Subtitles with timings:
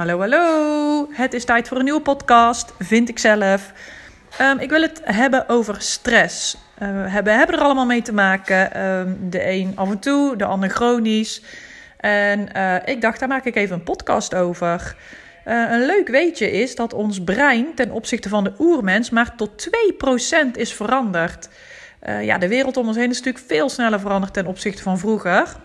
[0.00, 1.08] Hallo, hallo.
[1.10, 3.72] Het is tijd voor een nieuwe podcast, vind ik zelf.
[4.40, 6.56] Um, ik wil het hebben over stress.
[6.82, 8.84] Uh, we hebben, er allemaal mee te maken.
[8.84, 11.42] Um, de een af en toe, de ander chronisch.
[11.96, 14.96] En uh, ik dacht, daar maak ik even een podcast over.
[15.46, 19.70] Uh, een leuk weetje is dat ons brein ten opzichte van de oermens maar tot
[20.46, 21.48] 2% is veranderd.
[22.22, 25.56] ja, de wereld om ons heen is natuurlijk veel sneller veranderd ten opzichte van vroeger.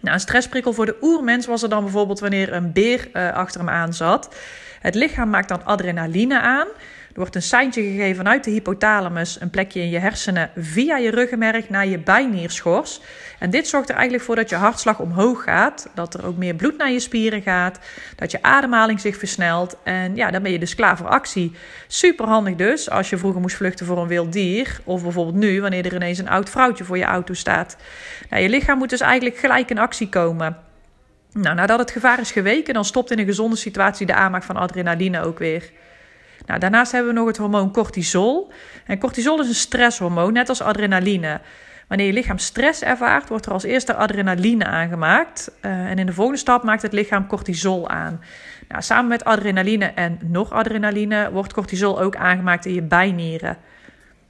[0.00, 3.60] Nou, een stressprikkel voor de oermens was er dan bijvoorbeeld wanneer een beer uh, achter
[3.60, 4.34] hem aan zat.
[4.80, 6.66] Het lichaam maakt dan adrenaline aan.
[7.08, 11.10] Er wordt een seintje gegeven vanuit de hypothalamus, een plekje in je hersenen, via je
[11.10, 13.00] ruggenmerg naar je bijnierschors.
[13.38, 16.54] En dit zorgt er eigenlijk voor dat je hartslag omhoog gaat, dat er ook meer
[16.54, 17.78] bloed naar je spieren gaat,
[18.16, 19.76] dat je ademhaling zich versnelt.
[19.82, 21.52] En ja, dan ben je dus klaar voor actie.
[21.86, 25.60] Super handig dus als je vroeger moest vluchten voor een wild dier, of bijvoorbeeld nu
[25.60, 27.76] wanneer er ineens een oud vrouwtje voor je auto staat.
[28.30, 30.56] Nou, je lichaam moet dus eigenlijk gelijk in actie komen.
[31.32, 34.56] Nou, nadat het gevaar is geweken, dan stopt in een gezonde situatie de aanmaak van
[34.56, 35.70] adrenaline ook weer.
[36.48, 38.52] Nou, daarnaast hebben we nog het hormoon cortisol.
[38.86, 41.40] En cortisol is een stresshormoon, net als adrenaline.
[41.88, 45.50] Wanneer je lichaam stress ervaart, wordt er als eerste adrenaline aangemaakt.
[45.62, 48.20] Uh, en in de volgende stap maakt het lichaam cortisol aan.
[48.68, 53.56] Nou, samen met adrenaline en nog adrenaline wordt cortisol ook aangemaakt in je bijnieren.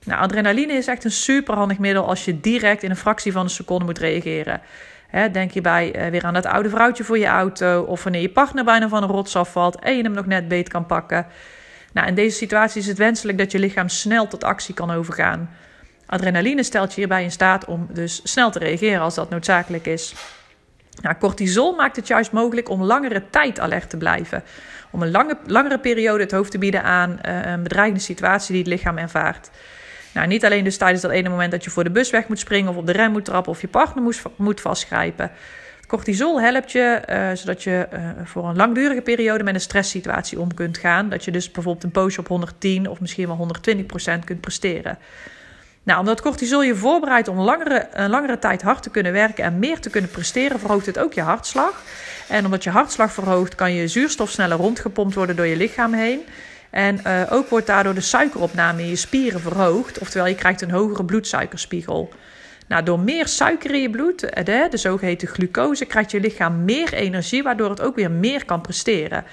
[0.04, 3.50] Nou, adrenaline is echt een superhandig middel als je direct in een fractie van een
[3.50, 4.60] seconde moet reageren.
[5.32, 8.30] denk je bij uh, weer aan dat oude vrouwtje voor je auto, of wanneer je
[8.30, 11.26] partner bijna van een rots afvalt en je hem nog net beet kan pakken.
[11.98, 15.50] Nou, in deze situatie is het wenselijk dat je lichaam snel tot actie kan overgaan.
[16.06, 20.14] Adrenaline stelt je hierbij in staat om dus snel te reageren als dat noodzakelijk is.
[21.02, 24.42] Nou, cortisol maakt het juist mogelijk om langere tijd alert te blijven.
[24.90, 28.62] Om een lange, langere periode het hoofd te bieden aan uh, een bedreigende situatie die
[28.62, 29.50] het lichaam ervaart.
[30.14, 32.38] Nou, niet alleen dus tijdens dat ene moment dat je voor de bus weg moet
[32.38, 35.30] springen of op de rem moet trappen of je partner moet vastgrijpen.
[35.88, 40.54] Cortisol helpt je uh, zodat je uh, voor een langdurige periode met een stresssituatie om
[40.54, 41.08] kunt gaan.
[41.08, 43.48] Dat je dus bijvoorbeeld een poosje op 110 of misschien wel
[44.18, 44.98] 120% kunt presteren.
[45.82, 49.58] Nou, omdat cortisol je voorbereidt om langere, een langere tijd hard te kunnen werken en
[49.58, 51.82] meer te kunnen presteren, verhoogt het ook je hartslag.
[52.28, 56.20] En omdat je hartslag verhoogt, kan je zuurstof sneller rondgepompt worden door je lichaam heen.
[56.70, 60.70] En uh, ook wordt daardoor de suikeropname in je spieren verhoogd, oftewel je krijgt een
[60.70, 62.12] hogere bloedsuikerspiegel.
[62.68, 66.64] Nou, door meer suiker in je bloed, eh, de, de zogeheten glucose, krijgt je lichaam
[66.64, 69.24] meer energie, waardoor het ook weer meer kan presteren.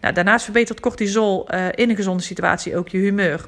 [0.00, 3.46] Nou, daarnaast verbetert cortisol uh, in een gezonde situatie ook je humeur.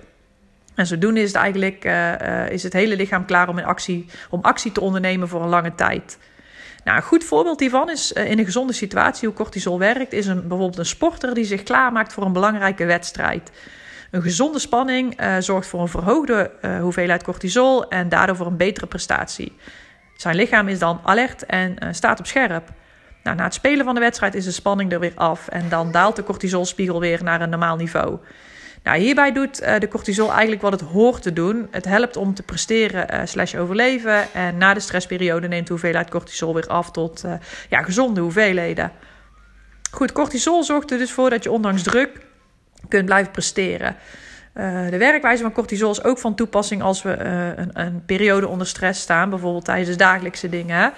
[0.75, 4.41] En zodoende is het eigenlijk uh, is het hele lichaam klaar om, in actie, om
[4.43, 6.19] actie te ondernemen voor een lange tijd.
[6.85, 10.41] Nou, een goed voorbeeld hiervan is in een gezonde situatie hoe cortisol werkt, is een,
[10.41, 13.51] bijvoorbeeld een sporter die zich klaarmaakt voor een belangrijke wedstrijd.
[14.11, 18.57] Een gezonde spanning uh, zorgt voor een verhoogde uh, hoeveelheid cortisol en daardoor voor een
[18.57, 19.57] betere prestatie.
[20.17, 22.69] Zijn lichaam is dan alert en uh, staat op scherp.
[23.23, 25.93] Nou, na het spelen van de wedstrijd is de spanning er weer af en dan
[25.93, 28.19] daalt de cortisolspiegel weer naar een normaal niveau.
[28.83, 31.69] Nou, hierbij doet de cortisol eigenlijk wat het hoort te doen.
[31.71, 34.33] Het helpt om te presteren slash overleven.
[34.33, 37.25] En na de stressperiode neemt de hoeveelheid cortisol weer af tot
[37.69, 38.93] ja, gezonde hoeveelheden.
[39.91, 42.26] Goed, cortisol zorgt er dus voor dat je ondanks druk
[42.89, 43.97] kunt blijven presteren.
[44.59, 48.49] Uh, de werkwijze van cortisol is ook van toepassing als we uh, een, een, periode
[48.49, 50.93] onder stress staan, bijvoorbeeld tijdens de dagelijkse dingen.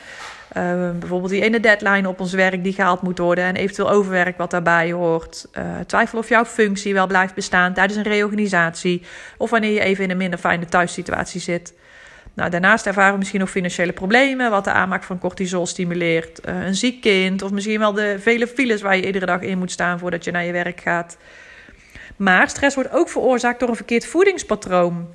[0.57, 4.39] Uh, bijvoorbeeld die ene deadline op ons werk die gehaald moet worden en eventueel overwerk
[4.39, 5.47] wat daarbij hoort.
[5.87, 9.03] twijfel of jouw functie wel blijft bestaan tijdens een reorganisatie
[9.37, 11.75] of wanneer je even in een minder fijne thuissituatie zit.
[12.35, 16.41] Nou, daarnaast ervaren we misschien nog financiële problemen, wat de aanmaak van cortisol stimuleert.
[16.43, 19.71] een ziek kind of misschien wel de vele files waar je iedere dag in moet
[19.71, 21.17] staan voordat je naar je werk gaat.
[22.19, 25.09] Maar stress wordt ook veroorzaakt door een verkeerd voedingspatroon.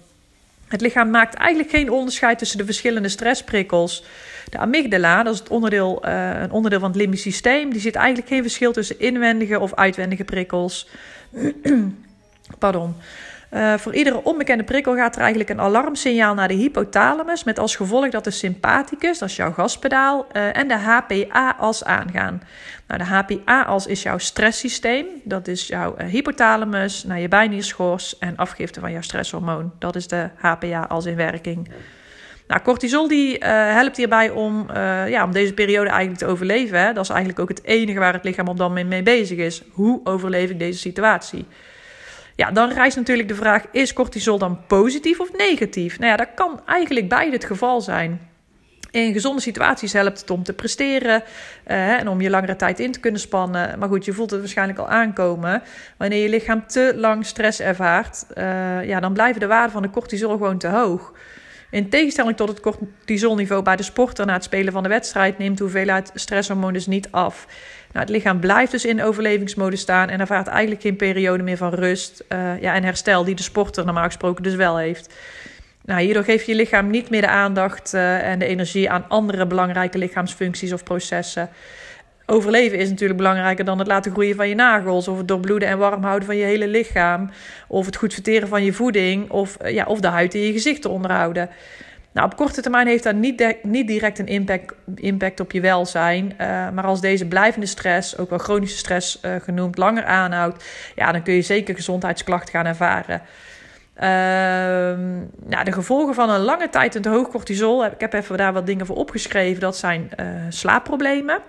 [0.68, 4.04] Het lichaam maakt eigenlijk geen onderscheid tussen de verschillende stressprikkels.
[4.50, 7.96] De amygdala, dat is het onderdeel, uh, een onderdeel van het limbisch systeem, die ziet
[7.96, 10.90] eigenlijk geen verschil tussen inwendige of uitwendige prikkels.
[12.60, 12.96] Pardon.
[13.54, 17.76] Uh, voor iedere onbekende prikkel gaat er eigenlijk een alarmsignaal naar de hypothalamus, met als
[17.76, 22.42] gevolg dat de sympathicus, dat is jouw gaspedaal, uh, en de HPA-as aangaan.
[22.88, 28.36] Nou, de HPA-as is jouw stresssysteem, dat is jouw uh, hypothalamus, naar je bijnierschors en
[28.36, 29.72] afgifte van jouw stresshormoon.
[29.80, 31.70] Dat is de HPA-as in werking.
[32.48, 34.68] Nou, cortisol die helpt hierbij om,
[35.08, 36.80] ja, om deze periode eigenlijk te overleven.
[36.80, 36.94] Hè?
[36.94, 39.64] Dat is eigenlijk ook het enige waar het lichaam op moment mee bezig is.
[39.72, 41.46] Hoe overleef ik deze situatie?
[42.36, 46.00] Ja, dan rijst natuurlijk de vraag: is cortisol dan positief of negatief?
[46.00, 48.32] Nou ja, dat kan eigenlijk beide het geval zijn.
[48.92, 51.24] In gezonde situaties helpt het om te presteren
[51.68, 53.80] uh, en om je langere tijd in te kunnen spannen.
[53.80, 55.62] Maar goed, je voelt het waarschijnlijk al aankomen.
[55.98, 59.90] Wanneer je lichaam te lang stress ervaart, uh, ja, dan blijven de waarden van de
[59.90, 61.14] cortisol gewoon te hoog.
[61.74, 65.58] In tegenstelling tot het cortisolniveau bij de sporter na het spelen van de wedstrijd neemt
[65.58, 67.48] de hoeveelheid stresshormoon dus niet af.
[67.92, 71.74] Nou, het lichaam blijft dus in overlevingsmodus staan en ervaart eigenlijk geen periode meer van
[71.74, 75.14] rust uh, ja, en herstel die de sporter normaal gesproken dus wel heeft.
[75.86, 79.48] Nou, hierdoor geeft je lichaam niet meer de aandacht uh, en de energie aan andere
[79.48, 81.50] belangrijke lichaamsfuncties of processen.
[82.26, 85.78] Overleven is natuurlijk belangrijker dan het laten groeien van je nagels, of het doorbloeden en
[85.78, 87.30] warm houden van je hele lichaam,
[87.68, 90.52] of het goed verteren van je voeding, of, uh, ja, of de huid in je
[90.52, 91.50] gezicht te onderhouden.
[92.14, 96.34] Nou, op korte termijn heeft dat niet, niet direct een impact, impact op je welzijn.
[96.42, 100.64] Uh, maar als deze blijvende stress, ook wel chronische stress uh, genoemd, langer aanhoudt,
[100.96, 103.22] ja, dan kun je zeker gezondheidsklachten gaan ervaren.
[103.96, 104.02] Uh,
[105.50, 108.66] nou, de gevolgen van een lange tijd te hoog cortisol, ik heb even daar wat
[108.66, 109.62] dingen voor opgeschreven.
[109.62, 111.40] Dat zijn eh, slaapproblemen.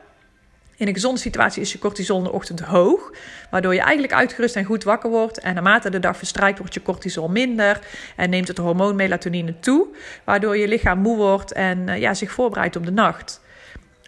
[0.76, 3.12] In een gezonde situatie is je cortisol in de ochtend hoog,
[3.50, 5.38] waardoor je eigenlijk uitgerust en goed wakker wordt.
[5.38, 7.80] En naarmate de dag verstrijkt, wordt je cortisol minder
[8.16, 9.86] en neemt het hormoon melatonine toe,
[10.24, 13.42] waardoor je lichaam moe wordt en uh, ja, zich voorbereidt op de nacht.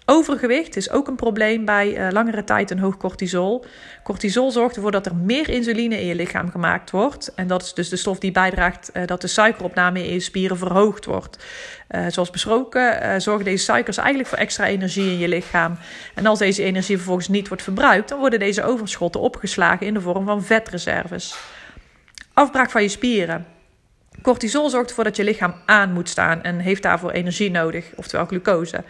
[0.08, 3.64] Overgewicht is ook een probleem bij uh, langere tijd een hoog cortisol.
[4.02, 7.32] Cortisol zorgt ervoor dat er meer insuline in je lichaam gemaakt wordt.
[7.34, 10.58] En dat is dus de stof die bijdraagt uh, dat de suikeropname in je spieren
[10.58, 11.44] verhoogd wordt.
[11.90, 15.78] Uh, zoals besproken zorgen deze suikers eigenlijk voor extra energie in je lichaam.
[16.14, 20.00] En als deze energie vervolgens niet wordt verbruikt, dan worden deze overschotten opgeslagen in de
[20.00, 21.36] vorm van vetreserves.
[22.32, 23.46] Afbraak van je spieren.
[24.22, 28.26] Cortisol zorgt ervoor dat je lichaam aan moet staan en heeft daarvoor energie nodig, oftewel
[28.26, 28.84] glucose.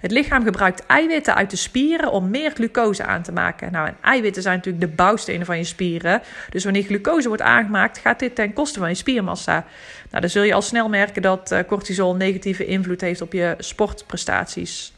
[0.00, 3.72] Het lichaam gebruikt eiwitten uit de spieren om meer glucose aan te maken.
[3.72, 6.22] Nou, en eiwitten zijn natuurlijk de bouwstenen van je spieren.
[6.50, 9.64] Dus wanneer glucose wordt aangemaakt, gaat dit ten koste van je spiermassa.
[10.10, 13.54] Nou, dan zul je al snel merken dat uh, cortisol negatieve invloed heeft op je
[13.58, 14.92] sportprestaties.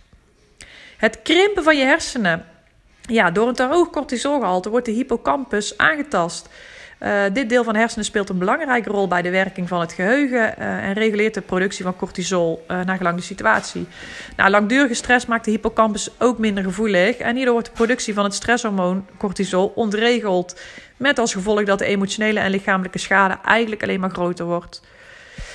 [0.97, 2.45] Het krimpen van je hersenen.
[3.00, 6.49] Ja, door een te hoog cortisolgehalte wordt de hippocampus aangetast.
[7.03, 9.93] Uh, dit deel van de hersenen speelt een belangrijke rol bij de werking van het
[9.93, 13.87] geheugen uh, en reguleert de productie van cortisol uh, naar gelang de situatie.
[14.37, 18.25] Nou, langdurige stress maakt de hippocampus ook minder gevoelig en hierdoor wordt de productie van
[18.25, 20.61] het stresshormoon cortisol ontregeld.
[20.97, 24.83] Met als gevolg dat de emotionele en lichamelijke schade eigenlijk alleen maar groter wordt.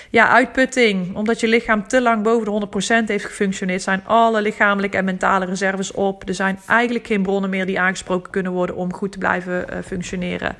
[0.10, 1.16] Ja, uitputting.
[1.16, 5.46] Omdat je lichaam te lang boven de 100% heeft gefunctioneerd, zijn alle lichamelijke en mentale
[5.46, 6.28] reserves op.
[6.28, 10.56] Er zijn eigenlijk geen bronnen meer die aangesproken kunnen worden om goed te blijven functioneren.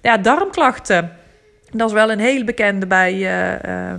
[0.00, 1.12] Ja, darmklachten.
[1.72, 3.94] Dat is wel een hele bekende bij uh, uh,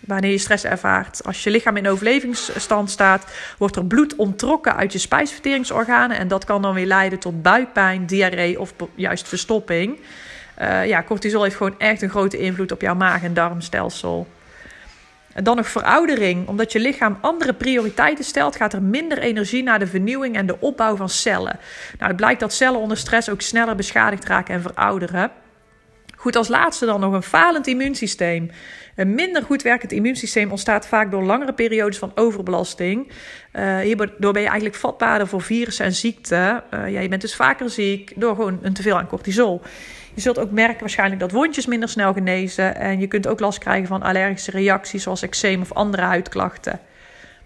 [0.00, 1.24] wanneer je stress ervaart.
[1.24, 3.24] Als je lichaam in overlevingsstand staat,
[3.58, 6.18] wordt er bloed onttrokken uit je spijsverteringsorganen.
[6.18, 10.00] En dat kan dan weer leiden tot buikpijn, diarree of juist verstopping.
[10.60, 14.26] Uh, ja, cortisol heeft gewoon echt een grote invloed op jouw maag- en darmstelsel.
[15.42, 16.48] Dan nog veroudering.
[16.48, 20.60] Omdat je lichaam andere prioriteiten stelt, gaat er minder energie naar de vernieuwing en de
[20.60, 21.58] opbouw van cellen.
[21.98, 25.30] Nou, het blijkt dat cellen onder stress ook sneller beschadigd raken en verouderen.
[26.16, 28.50] Goed, als laatste dan nog een falend immuunsysteem.
[28.96, 33.12] Een minder goed werkend immuunsysteem ontstaat vaak door langere periodes van overbelasting.
[33.52, 36.62] Uh, hierdoor ben je eigenlijk vatbaarder voor virussen en ziekten.
[36.74, 39.62] Uh, ja, je bent dus vaker ziek door gewoon een teveel aan cortisol.
[40.14, 42.76] Je zult ook merken waarschijnlijk dat wondjes minder snel genezen.
[42.76, 46.80] En je kunt ook last krijgen van allergische reacties zoals eczeem of andere huidklachten.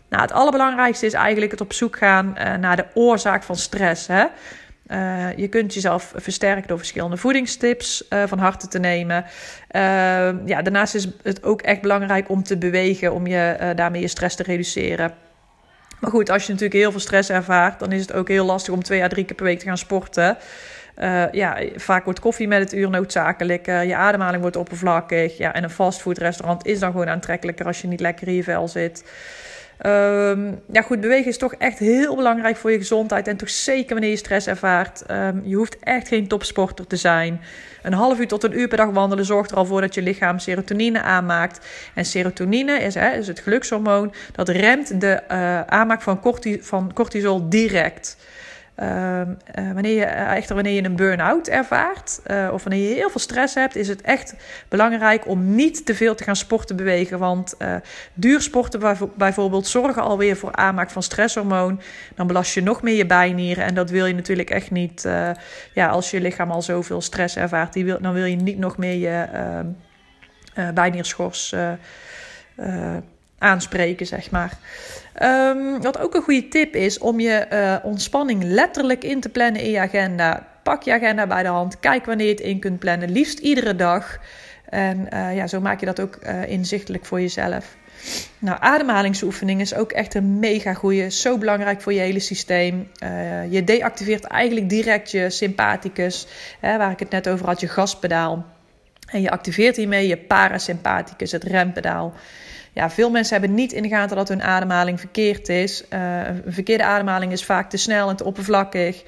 [0.09, 4.07] Nou, het allerbelangrijkste is eigenlijk het op zoek gaan uh, naar de oorzaak van stress.
[4.07, 4.25] Hè?
[4.91, 9.25] Uh, je kunt jezelf versterken door verschillende voedingstips uh, van harte te nemen.
[10.45, 14.37] Ja, daarnaast is het ook echt belangrijk om te bewegen, om je, daarmee je stress
[14.37, 15.15] te reduceren.
[16.01, 18.75] Maar goed, als je natuurlijk heel veel stress ervaart, dan is het ook heel lastig
[18.75, 20.37] om twee à drie keer per week te gaan sporten.
[21.33, 23.67] Ja, vaak wordt koffie met het uur noodzakelijk.
[23.67, 25.39] je ademhaling wordt oppervlakkig.
[25.39, 28.69] Ja, en een fastfoodrestaurant is dan gewoon aantrekkelijker als je niet lekker in je vel
[28.69, 29.05] zit.
[29.87, 33.29] Um, ja, goed, bewegen is toch echt heel belangrijk voor je gezondheid.
[33.29, 35.03] En toch zeker wanneer je stress ervaart.
[35.11, 37.41] Um, je hoeft echt geen topsporter te zijn.
[37.83, 40.03] Een half uur tot een uur per dag wandelen zorgt er al voor dat je
[40.03, 41.67] lichaam serotonine aanmaakt.
[41.95, 44.15] En serotonine is, hè, is het gelukshormoon.
[44.33, 48.17] Dat remt de uh, aanmaak van, corti van cortisol direct.
[48.81, 49.25] Uh, uh,
[49.73, 53.21] wanneer je, uh, echter wanneer je een burn-out ervaart uh, of wanneer je heel veel
[53.21, 54.35] stress hebt, is het echt
[54.69, 57.19] belangrijk om niet te veel te gaan sporten bewegen.
[57.19, 57.75] Want uh,
[58.15, 61.81] duursporten bijvoorbeeld zorgen alweer voor aanmaak van stresshormoon.
[62.15, 65.09] Dan belast je nog meer je bijnieren en dat wil je natuurlijk echt niet.
[65.73, 68.77] Ja, als je lichaam al zoveel stress ervaart, die wil, dan wil je niet nog
[68.77, 69.27] meer je
[70.59, 71.55] uh, bijnierschors
[73.39, 74.53] aanspreken, zeg maar.
[75.23, 79.63] Um, wat ook een goede tip is om je uh, ontspanning letterlijk in te plannen
[79.63, 80.47] in je agenda.
[80.63, 83.77] Pak je agenda bij de hand, kijk wanneer je het in kunt plannen, liefst iedere
[83.77, 84.19] dag.
[84.69, 87.77] En uh, ja, zo maak je dat ook uh, inzichtelijk voor jezelf.
[88.39, 91.11] Nou, ademhalingsoefening is ook echt een mega goede.
[91.11, 92.89] Zo belangrijk voor je hele systeem.
[93.51, 96.27] Je deactiveert eigenlijk direct je sympathicus,
[96.61, 98.45] hè, waar ik het net over had, je gaspedaal.
[99.11, 102.15] En je activeert hiermee je parasympathicus, het rempedaal.
[102.77, 105.85] Ja, veel mensen hebben niet in de gaten dat hun ademhaling verkeerd is.
[105.89, 109.03] een verkeerde ademhaling is vaak te snel en te oppervlakkig.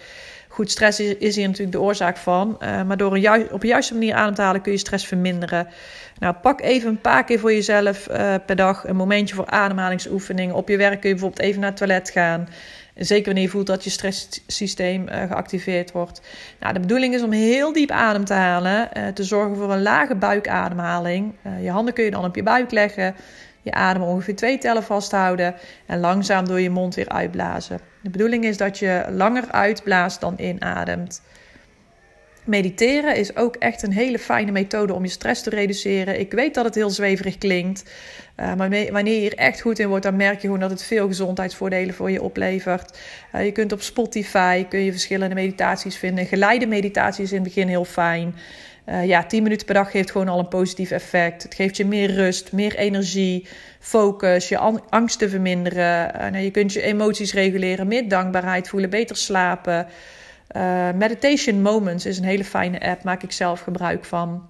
[0.49, 2.57] Goed, stress is, hier natuurlijk de oorzaak van.
[2.59, 3.09] maar door
[3.51, 5.69] op de juiste manier adem te halen kun je stress verminderen.
[6.19, 8.07] Nou, pak even een paar keer voor jezelf
[8.47, 10.55] per dag een momentje voor ademhalingsoefeningen.
[10.55, 12.49] Op je werk kun je bijvoorbeeld even naar het toilet gaan.
[12.95, 16.21] Zeker wanneer je voelt dat je stresssysteem geactiveerd wordt.
[16.61, 18.89] Nou, de bedoeling is om heel diep adem te halen.
[19.15, 21.35] Te zorgen voor een lage buikademhaling.
[21.61, 23.15] Je handen kun je dan op je buik leggen.
[23.69, 25.55] Je adem ongeveer twee tellen vasthouden.
[25.87, 27.81] En langzaam door je mond weer uitblazen.
[28.03, 31.23] De bedoeling is dat je langer uitblaast dan inademt.
[32.45, 36.21] Mediteren is ook echt een hele fijne methode om je stress te reduceren.
[36.21, 37.85] Ik weet dat het heel zweverig klinkt.
[38.37, 40.83] Uh, maar wanneer je hier echt goed in wordt, dan merk je gewoon dat het
[40.83, 42.99] veel gezondheidsvoordelen voor je oplevert.
[43.35, 46.27] Uh, je kunt op Spotify kun je verschillende meditaties vinden.
[46.27, 48.35] Geleide meditaties is in het begin heel fijn.
[48.89, 51.43] Uh, ja, 10 minuten per dag geeft gewoon al een positief effect.
[51.43, 53.47] Het geeft je meer rust, meer energie,
[53.81, 56.13] focus, je angsten verminderen.
[56.33, 59.87] Nou, je kunt je emoties reguleren, meer dankbaarheid voelen, beter slapen.
[60.57, 64.49] Uh, Meditation Moments is een hele fijne app, maak ik zelf gebruik van.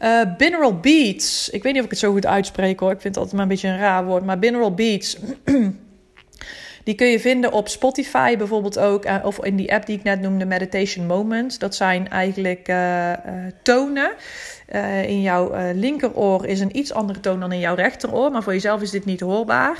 [0.00, 3.14] Uh, binaural Beats, ik weet niet of ik het zo goed uitspreek hoor, ik vind
[3.14, 5.18] het altijd maar een beetje een raar woord, maar binaural Beats,
[6.86, 10.02] die kun je vinden op Spotify bijvoorbeeld ook, uh, of in die app die ik
[10.02, 11.58] net noemde, Meditation Moments.
[11.58, 13.12] Dat zijn eigenlijk uh,
[13.62, 14.12] tonen
[14.72, 18.52] uh, in jouw linkeroor is een iets andere toon dan in jouw rechteroor, maar voor
[18.52, 19.76] jezelf is dit niet hoorbaar.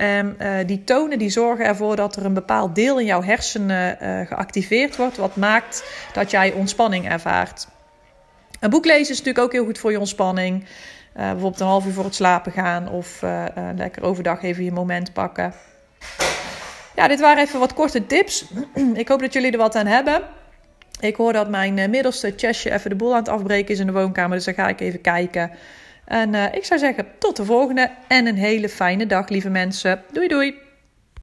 [0.00, 4.96] Um, die tonen die zorgen ervoor dat er een bepaald deel in jouw hersenen geactiveerd
[4.96, 7.68] wordt, wat maakt dat jij ontspanning ervaart.
[8.60, 10.64] Een boek lezen is natuurlijk ook heel goed voor je ontspanning.
[11.14, 13.22] bijvoorbeeld een half uur voor het slapen gaan of
[13.76, 15.54] lekker overdag even je moment pakken.
[16.96, 18.44] Ja, dit waren even wat korte tips.
[18.94, 20.22] Ik hoop dat jullie er wat aan hebben.
[21.00, 23.86] Ik hoor dat mijn uh, middelste Chesje even de boel aan het afbreken is in
[23.86, 24.36] de woonkamer.
[24.36, 25.50] Dus dan ga ik even kijken.
[26.04, 27.90] En uh, ik zou zeggen, tot de volgende.
[28.08, 30.02] En een hele fijne dag, lieve mensen.
[30.12, 30.61] Doei doei.